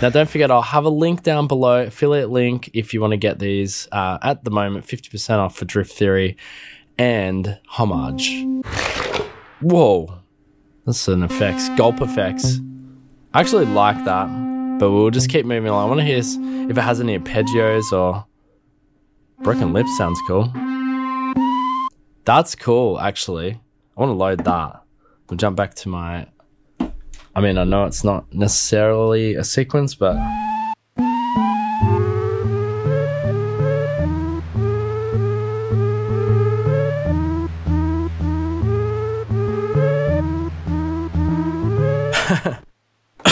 Now, 0.05 0.11
don't 0.11 0.29
forget, 0.29 0.51
I'll 0.51 0.61
have 0.61 0.85
a 0.85 0.89
link 0.89 1.23
down 1.23 1.47
below, 1.47 1.81
affiliate 1.81 2.29
link, 2.29 2.69
if 2.75 2.93
you 2.93 3.01
want 3.01 3.13
to 3.13 3.17
get 3.17 3.39
these 3.39 3.87
uh, 3.91 4.19
at 4.21 4.43
the 4.43 4.51
moment, 4.51 4.85
50% 4.85 5.39
off 5.39 5.55
for 5.55 5.65
Drift 5.65 5.93
Theory 5.93 6.37
and 6.99 7.57
Homage. 7.65 8.45
Whoa, 9.61 10.19
that's 10.85 11.07
an 11.07 11.23
effects, 11.23 11.69
gulp 11.69 12.01
effects. 12.01 12.59
I 13.33 13.39
actually 13.39 13.65
like 13.65 14.05
that. 14.05 14.27
But 14.77 14.91
we'll 14.91 15.09
just 15.09 15.27
keep 15.27 15.43
moving 15.43 15.69
along. 15.69 15.85
I 15.85 15.87
want 15.87 16.01
to 16.01 16.05
hear 16.05 16.19
if 16.69 16.77
it 16.77 16.81
has 16.81 17.01
any 17.01 17.17
arpeggios 17.17 17.91
or 17.91 18.27
broken 19.41 19.73
lips. 19.73 19.89
Sounds 19.97 20.19
cool. 20.27 20.53
That's 22.25 22.53
cool, 22.53 22.99
actually. 22.99 23.59
I 23.97 23.99
want 23.99 24.11
to 24.11 24.13
load 24.13 24.45
that. 24.45 24.83
We'll 25.31 25.37
jump 25.37 25.57
back 25.57 25.73
to 25.73 25.89
my. 25.89 26.27
I 27.37 27.41
mean, 27.41 27.57
I 27.57 27.65
know 27.65 27.83
it's 27.83 28.05
not 28.05 28.33
necessarily 28.33 29.35
a 29.35 29.43
sequence, 29.43 29.93
but. 29.93 30.15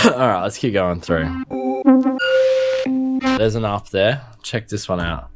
All 0.03 0.19
right, 0.19 0.43
let's 0.43 0.57
keep 0.57 0.73
going 0.73 0.99
through. 0.99 1.45
There's 3.37 3.55
an 3.55 3.63
up 3.63 3.89
there. 3.89 4.21
Check 4.41 4.67
this 4.67 4.89
one 4.89 4.99
out. 4.99 5.29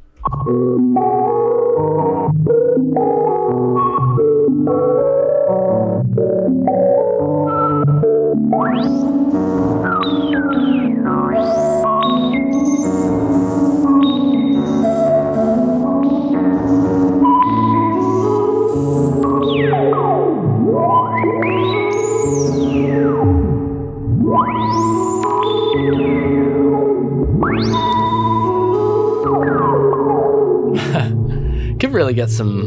Really 31.98 32.14
get 32.14 32.30
some 32.30 32.62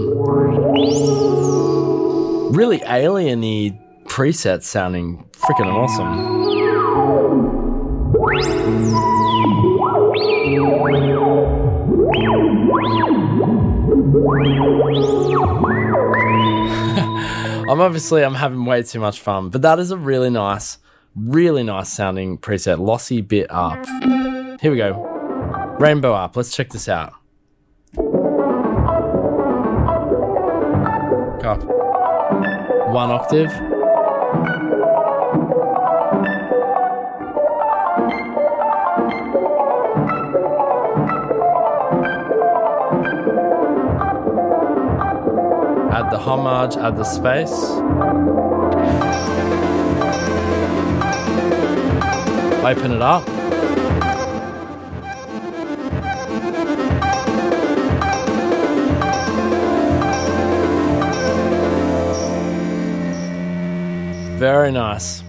really 2.51 2.79
alieny 2.79 3.79
presets 4.03 4.63
sounding 4.63 5.23
freaking 5.31 5.67
awesome. 5.67 6.51
I'm 17.69 17.79
obviously 17.79 18.25
I'm 18.25 18.33
having 18.33 18.65
way 18.65 18.83
too 18.83 19.00
much 19.00 19.21
fun, 19.21 19.47
but 19.47 19.61
that 19.61 19.79
is 19.79 19.91
a 19.91 19.97
really 19.97 20.29
nice, 20.29 20.77
really 21.15 21.63
nice 21.63 21.93
sounding 21.93 22.38
preset. 22.38 22.79
Lossy 22.79 23.21
bit 23.21 23.47
up. 23.50 23.85
Here 24.59 24.71
we 24.71 24.75
go. 24.75 24.91
Rainbow 25.79 26.11
up. 26.11 26.35
Let's 26.35 26.53
check 26.53 26.69
this 26.71 26.89
out. 26.89 27.13
Up. 31.43 31.63
One 32.93 33.10
octave. 33.10 33.50
Add 45.92 46.11
the 46.11 46.20
homage, 46.20 46.77
add 46.77 46.96
the 46.96 47.03
space. 47.03 47.51
Open 52.63 52.92
it 52.92 53.01
up. 53.01 53.27
Very 64.41 64.71
nice. 64.71 65.21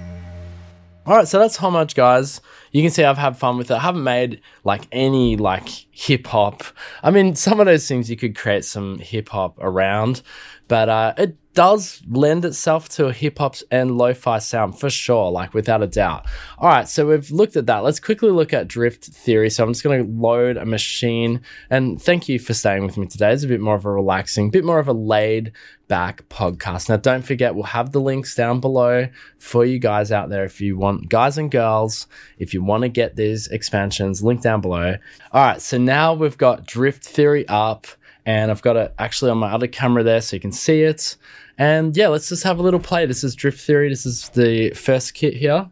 All 1.04 1.14
right, 1.14 1.28
so 1.28 1.38
that's 1.38 1.56
homage, 1.56 1.94
guys. 1.94 2.40
You 2.70 2.80
can 2.80 2.90
see 2.90 3.04
I've 3.04 3.18
had 3.18 3.36
fun 3.36 3.58
with 3.58 3.70
it. 3.70 3.74
I 3.74 3.80
haven't 3.80 4.04
made 4.04 4.40
like 4.64 4.88
any 4.90 5.36
like 5.36 5.68
hip 5.90 6.26
hop. 6.28 6.64
I 7.02 7.10
mean, 7.10 7.34
some 7.34 7.60
of 7.60 7.66
those 7.66 7.86
things 7.86 8.08
you 8.08 8.16
could 8.16 8.34
create 8.34 8.64
some 8.64 9.00
hip 9.00 9.28
hop 9.28 9.58
around, 9.60 10.22
but 10.66 10.88
uh, 10.88 11.12
it 11.18 11.36
does 11.54 12.00
lend 12.08 12.44
itself 12.44 12.88
to 12.88 13.06
a 13.06 13.12
hip 13.12 13.38
hop 13.38 13.56
and 13.70 13.98
lo-fi 13.98 14.38
sound 14.38 14.78
for 14.78 14.88
sure, 14.88 15.30
like 15.30 15.52
without 15.52 15.82
a 15.82 15.86
doubt. 15.86 16.26
All 16.58 16.68
right, 16.68 16.88
so 16.88 17.06
we've 17.06 17.30
looked 17.30 17.56
at 17.56 17.66
that. 17.66 17.84
Let's 17.84 18.00
quickly 18.00 18.30
look 18.30 18.52
at 18.52 18.68
drift 18.68 19.04
theory. 19.04 19.50
So 19.50 19.62
I'm 19.62 19.72
just 19.72 19.84
going 19.84 20.06
to 20.06 20.20
load 20.20 20.56
a 20.56 20.64
Maschine, 20.64 21.40
and 21.68 22.00
thank 22.00 22.28
you 22.28 22.38
for 22.38 22.54
staying 22.54 22.84
with 22.84 22.96
me 22.96 23.06
today. 23.06 23.32
It's 23.32 23.44
a 23.44 23.48
bit 23.48 23.60
more 23.60 23.74
of 23.74 23.84
a 23.84 23.90
relaxing, 23.90 24.50
bit 24.50 24.64
more 24.64 24.78
of 24.78 24.88
a 24.88 24.92
laid 24.92 25.52
back 25.88 26.26
podcast. 26.30 26.88
Now, 26.88 26.96
don't 26.96 27.22
forget, 27.22 27.54
we'll 27.54 27.64
have 27.64 27.92
the 27.92 28.00
links 28.00 28.34
down 28.34 28.60
below 28.60 29.08
for 29.38 29.64
you 29.64 29.78
guys 29.78 30.10
out 30.10 30.30
there 30.30 30.44
if 30.44 30.60
you 30.60 30.78
want, 30.78 31.10
guys 31.10 31.36
and 31.36 31.50
girls, 31.50 32.06
if 32.38 32.54
you 32.54 32.62
want 32.62 32.82
to 32.82 32.88
get 32.88 33.16
these 33.16 33.46
expansions, 33.48 34.22
link 34.22 34.40
down 34.40 34.62
below. 34.62 34.96
All 35.32 35.44
right, 35.44 35.60
so 35.60 35.76
now 35.76 36.14
we've 36.14 36.38
got 36.38 36.66
drift 36.66 37.04
theory 37.04 37.46
up 37.46 37.86
and 38.24 38.50
I've 38.50 38.62
got 38.62 38.76
it 38.76 38.94
actually 38.98 39.32
on 39.32 39.38
my 39.38 39.52
other 39.52 39.66
camera 39.66 40.02
there 40.02 40.20
so 40.20 40.36
you 40.36 40.40
can 40.40 40.52
see 40.52 40.82
it. 40.82 41.16
And 41.58 41.96
yeah, 41.96 42.08
let's 42.08 42.28
just 42.28 42.42
have 42.44 42.58
a 42.58 42.62
little 42.62 42.80
play. 42.80 43.06
This 43.06 43.22
is 43.22 43.34
Drift 43.34 43.60
Theory. 43.60 43.88
This 43.88 44.06
is 44.06 44.28
the 44.30 44.70
first 44.70 45.14
kit 45.14 45.34
here. 45.34 45.70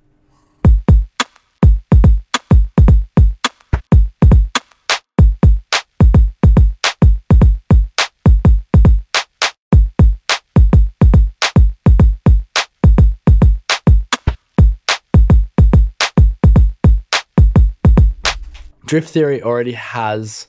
Drift 18.85 19.11
Theory 19.11 19.41
already 19.41 19.73
has 19.73 20.49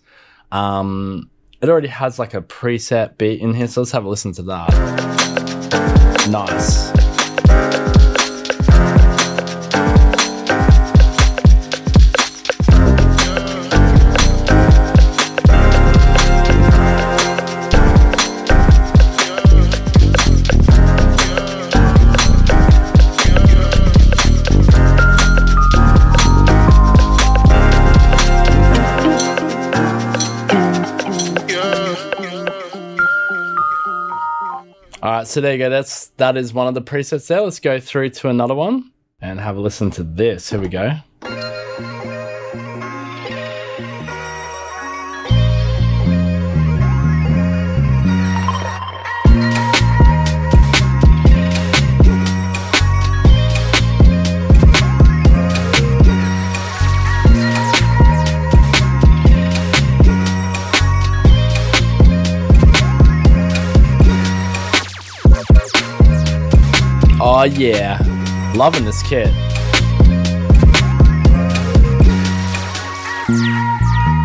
um 0.52 1.30
it 1.62 1.69
already 1.69 1.88
has 1.88 2.17
like 2.17 2.34
a 2.34 2.41
preset 2.41 3.17
beat 3.17 3.39
in 3.39 3.54
here, 3.54 3.67
so 3.67 3.82
let's 3.82 3.91
have 3.91 4.06
a 4.06 4.10
listen 4.10 4.32
to 4.34 4.41
that. 4.43 4.69
Nice. 6.30 7.01
So 35.32 35.39
there 35.39 35.54
you 35.54 35.60
go. 35.60 35.70
That's 35.70 36.08
that 36.17 36.36
is 36.36 36.54
one 36.54 36.67
of 36.67 36.74
the 36.74 36.82
presets 36.82 37.28
there. 37.28 37.41
Let's 37.41 37.60
go 37.60 37.80
through 37.80 38.10
to 38.10 38.28
another 38.28 38.54
one 38.54 38.91
and 39.22 39.39
have 39.39 39.56
a 39.56 39.62
listen 39.62 39.89
to 39.91 40.04
this. 40.04 40.50
Here 40.50 40.60
we 40.60 40.67
go. 40.67 40.98
Oh 67.41 67.45
yeah, 67.45 67.97
loving 68.56 68.86
this 68.86 69.01
kit. 69.01 69.27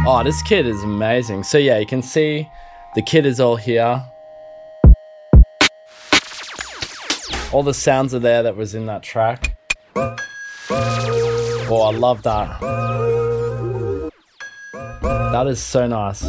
Oh, 0.06 0.20
this 0.22 0.42
kit 0.42 0.66
is 0.66 0.82
amazing. 0.82 1.42
So 1.42 1.56
yeah, 1.56 1.78
you 1.78 1.86
can 1.86 2.02
see 2.02 2.46
the 2.94 3.00
kit 3.00 3.24
is 3.24 3.40
all 3.40 3.56
here. 3.56 4.04
All 7.52 7.62
the 7.62 7.72
sounds 7.72 8.12
are 8.12 8.18
there 8.18 8.42
that 8.42 8.54
was 8.54 8.74
in 8.74 8.84
that 8.84 9.02
track. 9.02 9.56
Oh, 9.96 11.90
I 11.90 11.96
love 11.96 12.22
that. 12.24 12.60
That 15.00 15.46
is 15.46 15.62
so 15.62 15.86
nice. 15.86 16.22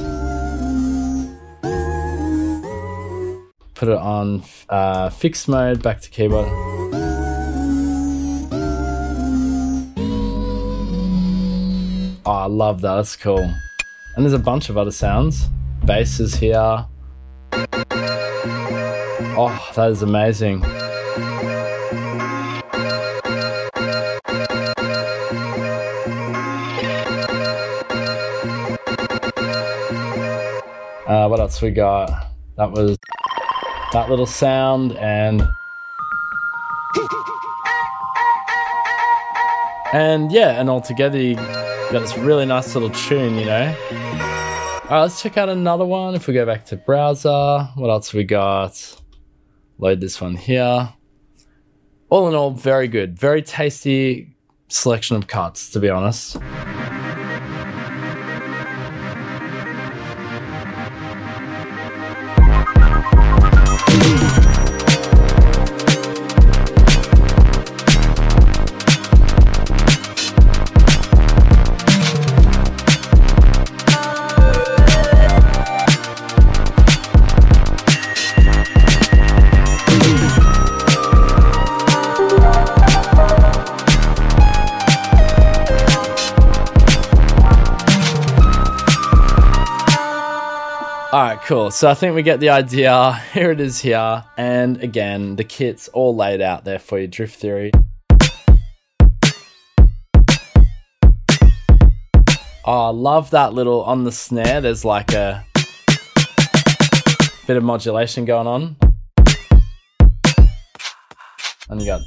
Put 3.75 3.89
it 3.89 3.97
on 3.97 4.41
uh, 4.69 5.09
fixed 5.09 5.49
mode, 5.49 5.83
back 5.83 5.99
to 5.99 6.09
keyboard. 6.09 6.76
Oh, 12.29 12.31
I 12.31 12.45
love 12.47 12.81
that. 12.81 12.95
That's 12.95 13.15
cool. 13.15 13.39
And 13.39 14.25
there's 14.25 14.33
a 14.33 14.37
bunch 14.37 14.67
of 14.67 14.77
other 14.77 14.91
sounds. 14.91 15.47
Bass 15.85 16.19
is 16.19 16.35
here. 16.35 16.85
Oh, 19.39 19.71
that 19.75 19.91
is 19.91 20.01
amazing. 20.01 20.61
Uh, 31.05 31.27
what 31.29 31.39
else 31.39 31.61
we 31.61 31.71
got? 31.71 32.09
That 32.57 32.73
was 32.73 32.97
that 33.93 34.09
little 34.09 34.25
sound 34.25 34.97
and 34.97 35.47
and 39.93 40.29
yeah, 40.29 40.59
and 40.59 40.69
altogether 40.69 41.17
you 41.17 41.37
got 41.91 41.99
this 42.01 42.17
really 42.17 42.45
nice 42.45 42.75
little 42.75 42.89
tune, 42.89 43.35
you 43.37 43.45
know. 43.45 43.75
All 43.91 44.89
right, 44.89 45.01
let's 45.01 45.21
check 45.21 45.37
out 45.37 45.47
another 45.47 45.85
one. 45.85 46.15
If 46.15 46.27
we 46.27 46.33
go 46.33 46.45
back 46.45 46.65
to 46.65 46.75
browser, 46.75 47.69
what 47.75 47.89
else 47.89 48.13
we 48.13 48.25
got? 48.25 49.01
Load 49.77 50.01
this 50.01 50.19
one 50.19 50.35
here. 50.35 50.89
All 52.09 52.27
in 52.27 52.35
all, 52.35 52.51
very 52.51 52.87
good, 52.87 53.17
very 53.17 53.41
tasty 53.41 54.35
selection 54.67 55.15
of 55.15 55.27
cuts, 55.27 55.69
to 55.71 55.79
be 55.79 55.89
honest. 55.89 56.37
Cool. 91.47 91.71
So 91.71 91.89
I 91.89 91.93
think 91.93 92.13
we 92.13 92.23
get 92.23 92.41
the 92.41 92.49
idea. 92.49 93.13
Here 93.33 93.51
it 93.51 93.61
is 93.61 93.79
here. 93.79 94.25
And 94.35 94.83
again, 94.83 95.37
the 95.37 95.45
kit's 95.45 95.87
all 95.87 96.13
laid 96.13 96.41
out 96.41 96.65
there 96.65 96.77
for 96.77 96.99
you. 96.99 97.07
Drift 97.07 97.39
Theory. 97.39 97.71
Oh, 102.65 102.87
I 102.87 102.89
love 102.89 103.29
that 103.29 103.53
little 103.53 103.81
on 103.83 104.03
the 104.03 104.11
snare. 104.11 104.59
There's 104.59 104.83
like 104.83 105.13
a 105.13 105.45
bit 107.47 107.55
of 107.55 107.63
modulation 107.63 108.25
going 108.25 108.47
on. 108.47 108.75
And 111.69 111.79
you 111.81 111.85
got 111.85 112.01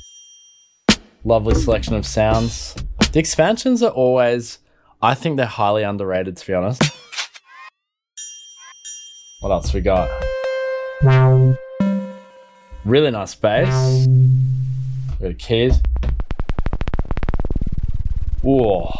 lovely 1.24 1.54
selection 1.54 1.94
of 1.94 2.04
sounds. 2.04 2.74
The 3.12 3.18
expansions 3.20 3.82
are 3.82 3.90
always, 3.90 4.58
I 5.00 5.14
think 5.14 5.38
they're 5.38 5.46
highly 5.46 5.82
underrated, 5.82 6.36
to 6.36 6.46
be 6.46 6.52
honest. 6.52 6.99
What 9.40 9.52
else 9.52 9.72
we 9.72 9.80
got? 9.80 10.08
Really 12.84 13.10
nice 13.10 13.34
bass. 13.34 14.06
We 15.18 15.28
got 15.28 15.38
keys. 15.38 15.80
Whoa. 18.42 18.92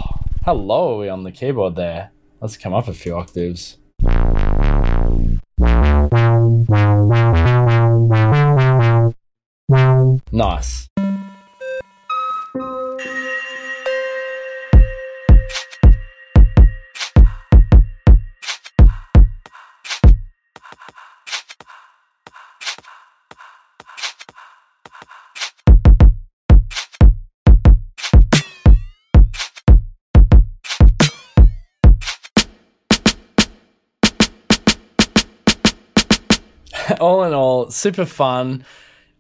How 0.47 0.55
low 0.55 0.95
are 0.95 0.99
we 0.99 1.11
on 1.11 1.25
the 1.25 1.31
keyboard 1.31 1.77
there? 1.77 2.13
Let's 2.41 2.57
come 2.57 2.73
up 2.73 2.89
a 2.89 2.95
few 2.95 3.17
octaves. 3.17 3.77
Nice. 10.33 10.90
Super 37.71 38.05
fun. 38.05 38.65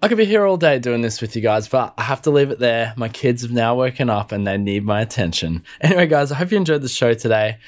I 0.02 0.08
could 0.08 0.16
be 0.16 0.24
here 0.24 0.46
all 0.46 0.56
day 0.56 0.78
doing 0.78 1.02
this 1.02 1.20
with 1.20 1.36
you 1.36 1.42
guys, 1.42 1.68
but 1.68 1.92
I 1.98 2.02
have 2.02 2.22
to 2.22 2.30
leave 2.30 2.50
it 2.50 2.58
there. 2.58 2.94
My 2.96 3.08
kids 3.08 3.42
have 3.42 3.50
now 3.50 3.74
woken 3.74 4.08
up 4.08 4.32
and 4.32 4.46
they 4.46 4.56
need 4.56 4.84
my 4.84 5.02
attention. 5.02 5.62
Anyway, 5.80 6.06
guys, 6.06 6.32
I 6.32 6.36
hope 6.36 6.50
you 6.50 6.56
enjoyed 6.56 6.82
the 6.82 6.88
show 6.88 7.12
today. 7.12 7.58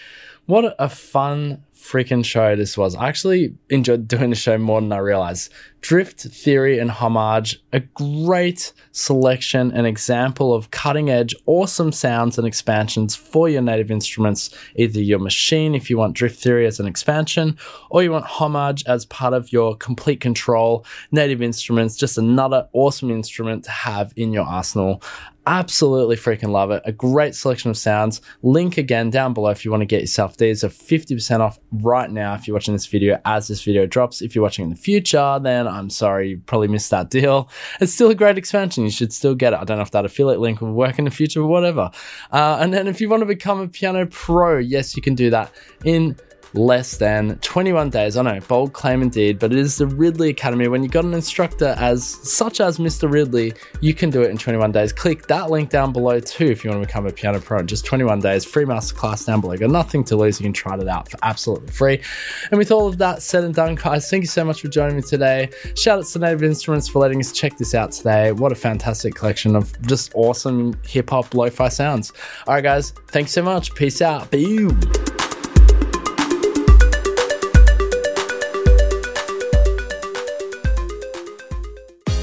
What 0.46 0.74
a 0.78 0.88
fun 0.88 1.62
freaking 1.82 2.24
show 2.24 2.54
this 2.54 2.78
was. 2.78 2.94
I 2.94 3.08
actually 3.08 3.54
enjoyed 3.68 4.06
doing 4.06 4.30
the 4.30 4.36
show 4.36 4.56
more 4.56 4.80
than 4.80 4.92
I 4.92 4.98
realized. 4.98 5.52
Drift 5.80 6.20
Theory 6.20 6.78
and 6.78 6.92
Homage, 6.92 7.60
a 7.72 7.80
great 7.80 8.72
selection, 8.92 9.72
an 9.72 9.84
example 9.84 10.54
of 10.54 10.70
cutting 10.70 11.10
edge, 11.10 11.34
awesome 11.46 11.90
sounds 11.90 12.38
and 12.38 12.46
expansions 12.46 13.16
for 13.16 13.48
your 13.48 13.62
native 13.62 13.90
instruments, 13.90 14.54
either 14.76 15.00
your 15.00 15.18
Maschine 15.18 15.76
if 15.76 15.90
you 15.90 15.98
want 15.98 16.14
Drift 16.14 16.40
Theory 16.40 16.66
as 16.66 16.78
an 16.78 16.86
expansion, 16.86 17.58
or 17.90 18.04
you 18.04 18.12
want 18.12 18.26
Homage 18.26 18.84
as 18.86 19.04
part 19.06 19.34
of 19.34 19.52
your 19.52 19.76
Komplete 19.76 20.20
Kontrol 20.20 20.86
native 21.10 21.42
instruments, 21.42 21.96
just 21.96 22.16
another 22.16 22.68
awesome 22.72 23.10
instrument 23.10 23.64
to 23.64 23.70
have 23.72 24.12
in 24.14 24.32
your 24.32 24.44
arsenal. 24.44 25.02
Absolutely 25.46 26.14
freaking 26.14 26.50
love 26.50 26.70
it. 26.70 26.82
A 26.84 26.92
great 26.92 27.34
selection 27.34 27.70
of 27.70 27.76
sounds. 27.76 28.20
Link 28.42 28.78
again 28.78 29.10
down 29.10 29.34
below 29.34 29.50
if 29.50 29.64
you 29.64 29.72
want 29.72 29.80
to 29.80 29.86
get 29.86 30.00
yourself 30.00 30.36
these 30.36 30.62
are 30.62 30.68
50% 30.68 31.40
off 31.40 31.58
right 31.72 32.08
now 32.08 32.34
if 32.34 32.46
you're 32.46 32.54
watching 32.54 32.74
this 32.74 32.86
video 32.86 33.20
as 33.24 33.48
this 33.48 33.64
video 33.64 33.84
drops. 33.86 34.22
If 34.22 34.36
you're 34.36 34.42
watching 34.42 34.64
in 34.64 34.70
the 34.70 34.76
future, 34.76 35.40
then 35.42 35.66
I'm 35.66 35.90
sorry, 35.90 36.30
you 36.30 36.42
probably 36.46 36.68
missed 36.68 36.90
that 36.90 37.10
deal. 37.10 37.50
It's 37.80 37.92
still 37.92 38.10
a 38.10 38.14
great 38.14 38.38
expansion. 38.38 38.84
You 38.84 38.90
should 38.90 39.12
still 39.12 39.34
get 39.34 39.52
it. 39.52 39.58
I 39.58 39.64
don't 39.64 39.78
know 39.78 39.82
if 39.82 39.90
that 39.90 40.04
affiliate 40.04 40.40
link 40.40 40.60
will 40.60 40.72
work 40.72 40.98
in 41.00 41.06
the 41.06 41.10
future 41.10 41.40
or 41.40 41.48
whatever. 41.48 41.90
Uh, 42.30 42.58
and 42.60 42.72
then 42.72 42.86
if 42.86 43.00
you 43.00 43.08
want 43.08 43.22
to 43.22 43.26
become 43.26 43.60
a 43.60 43.66
piano 43.66 44.06
pro, 44.06 44.58
yes, 44.58 44.94
you 44.94 45.02
can 45.02 45.16
do 45.16 45.30
that 45.30 45.52
in 45.84 46.16
less 46.54 46.96
than 46.96 47.38
21 47.38 47.90
days. 47.90 48.16
I 48.16 48.22
know, 48.22 48.40
bold 48.40 48.72
claim 48.72 49.02
indeed, 49.02 49.38
but 49.38 49.52
it 49.52 49.58
is 49.58 49.78
the 49.78 49.86
Ridley 49.86 50.30
Academy. 50.30 50.68
When 50.68 50.82
you 50.82 50.88
got 50.88 51.04
an 51.04 51.14
instructor 51.14 51.74
as 51.78 52.04
such 52.04 52.60
as 52.60 52.78
Mr. 52.78 53.10
Ridley, 53.10 53.54
you 53.80 53.94
can 53.94 54.10
do 54.10 54.22
it 54.22 54.30
in 54.30 54.38
21 54.38 54.72
days. 54.72 54.92
Click 54.92 55.26
that 55.28 55.50
link 55.50 55.70
down 55.70 55.92
below 55.92 56.20
too 56.20 56.46
if 56.46 56.64
you 56.64 56.70
want 56.70 56.82
to 56.82 56.86
become 56.86 57.06
a 57.06 57.12
piano 57.12 57.40
pro 57.40 57.60
in 57.60 57.66
just 57.66 57.84
21 57.84 58.20
days. 58.20 58.44
Free 58.44 58.64
masterclass 58.64 59.26
down 59.26 59.40
below. 59.40 59.56
Got 59.56 59.70
nothing 59.70 60.04
to 60.04 60.16
lose. 60.16 60.40
You 60.40 60.44
can 60.44 60.52
try 60.52 60.76
it 60.76 60.88
out 60.88 61.10
for 61.10 61.18
absolutely 61.22 61.68
free. 61.68 62.00
And 62.50 62.58
with 62.58 62.70
all 62.70 62.86
of 62.86 62.98
that 62.98 63.22
said 63.22 63.44
and 63.44 63.54
done, 63.54 63.74
guys, 63.74 64.08
thank 64.10 64.22
you 64.22 64.28
so 64.28 64.44
much 64.44 64.60
for 64.60 64.68
joining 64.68 64.96
me 64.96 65.02
today. 65.02 65.50
Shout 65.76 65.98
out 65.98 66.06
to 66.06 66.18
Native 66.18 66.42
Instruments 66.42 66.88
for 66.88 66.98
letting 66.98 67.20
us 67.20 67.32
check 67.32 67.56
this 67.56 67.74
out 67.74 67.92
today. 67.92 68.32
What 68.32 68.52
a 68.52 68.56
fantastic 68.56 69.14
collection 69.14 69.56
of 69.56 69.80
just 69.82 70.12
awesome 70.14 70.74
hip 70.86 71.10
hop 71.10 71.34
lo 71.34 71.50
fi 71.50 71.68
sounds. 71.68 72.12
All 72.46 72.54
right, 72.54 72.62
guys, 72.62 72.90
thanks 73.08 73.32
so 73.32 73.42
much. 73.42 73.74
Peace 73.74 74.02
out. 74.02 74.30
Boom. 74.30 74.80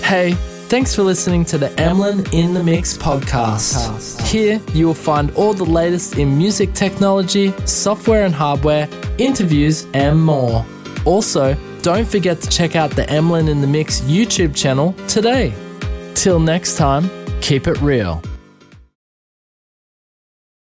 Hey, 0.10 0.32
thanks 0.70 0.96
for 0.96 1.04
listening 1.04 1.46
to 1.46 1.60
the 1.60 1.70
Emlyn 1.80 2.28
in 2.34 2.56
the 2.56 2.64
Mix 2.64 2.98
podcast. 2.98 4.20
Here 4.26 4.60
you 4.74 4.88
will 4.88 4.96
find 4.96 5.30
all 5.36 5.54
the 5.54 5.64
latest 5.64 6.18
in 6.18 6.36
music 6.36 6.74
technology, 6.74 7.54
software 7.68 8.26
and 8.26 8.34
hardware, 8.34 8.90
interviews, 9.20 9.86
and 9.94 10.20
more. 10.20 10.66
Also, 11.06 11.56
don't 11.84 12.08
forget 12.08 12.42
to 12.42 12.50
check 12.50 12.76
out 12.76 12.90
the 12.90 13.08
Emlyn 13.08 13.50
in 13.50 13.62
the 13.62 13.68
Mix 13.68 14.02
YouTube 14.02 14.56
channel 14.56 14.94
today. 15.08 15.54
Till 16.16 16.40
next 16.40 16.76
time, 16.76 17.08
keep 17.42 17.68
it 17.68 17.80
real. 17.80 18.20